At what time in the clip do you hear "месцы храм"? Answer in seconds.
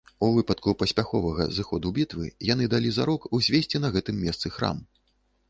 4.25-4.83